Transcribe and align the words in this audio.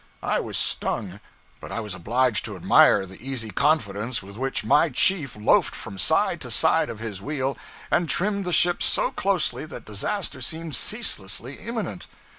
I 0.23 0.39
was 0.39 0.57
stung, 0.57 1.19
but 1.59 1.71
I 1.71 1.79
was 1.79 1.93
obliged 1.93 2.43
to 2.45 2.55
admire 2.55 3.05
the 3.05 3.21
easy 3.23 3.51
confidence 3.51 4.23
with 4.23 4.35
which 4.35 4.63
my 4.65 4.89
chief 4.89 5.35
loafed 5.35 5.75
from 5.75 5.99
side 5.99 6.41
to 6.41 6.49
side 6.49 6.89
of 6.89 6.97
his 6.97 7.21
wheel, 7.21 7.55
and 7.91 8.09
trimmed 8.09 8.45
the 8.45 8.51
ships 8.51 8.87
so 8.87 9.11
closely 9.11 9.63
that 9.67 9.85
disaster 9.85 10.41
seemed 10.41 10.75
ceaselessly 10.75 11.59
imminent. 11.59 12.07